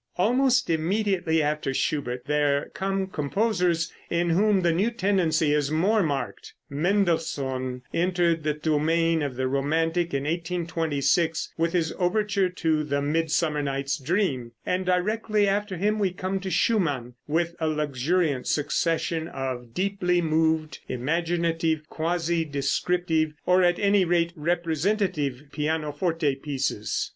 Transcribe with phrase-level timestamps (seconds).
[0.17, 6.53] Almost immediately after Schubert there come composers in whom the new tendency is more marked.
[6.71, 13.61] Mendelssohn entered the domain of the romantic in 1826, with his overture to the "Midsummer
[13.61, 20.79] Night's Dream," and directly after him came Schumann, with a luxuriant succession of deeply moved,
[20.89, 27.09] imaginative, quasi descriptive, or at any rate representative, pianoforte pieces.